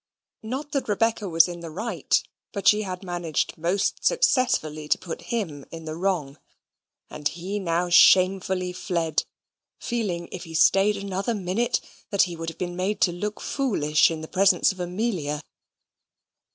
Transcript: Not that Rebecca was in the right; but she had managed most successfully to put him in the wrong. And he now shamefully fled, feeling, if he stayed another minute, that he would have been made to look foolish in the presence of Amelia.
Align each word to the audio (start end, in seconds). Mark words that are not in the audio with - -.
Not 0.41 0.71
that 0.71 0.87
Rebecca 0.89 1.29
was 1.29 1.47
in 1.47 1.59
the 1.59 1.69
right; 1.69 2.23
but 2.53 2.67
she 2.67 2.81
had 2.81 3.03
managed 3.03 3.55
most 3.55 4.03
successfully 4.03 4.87
to 4.87 4.97
put 4.97 5.21
him 5.29 5.63
in 5.69 5.85
the 5.85 5.95
wrong. 5.95 6.39
And 7.11 7.27
he 7.27 7.59
now 7.59 7.87
shamefully 7.91 8.73
fled, 8.73 9.25
feeling, 9.77 10.27
if 10.31 10.45
he 10.45 10.55
stayed 10.55 10.97
another 10.97 11.35
minute, 11.35 11.81
that 12.09 12.23
he 12.23 12.35
would 12.35 12.49
have 12.49 12.57
been 12.57 12.75
made 12.75 12.99
to 13.01 13.11
look 13.11 13.39
foolish 13.39 14.09
in 14.09 14.21
the 14.21 14.27
presence 14.27 14.71
of 14.71 14.79
Amelia. 14.79 15.43